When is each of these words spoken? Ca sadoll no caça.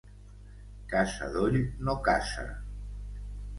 Ca 0.93 1.03
sadoll 1.11 1.61
no 1.89 1.97
caça. 2.09 2.49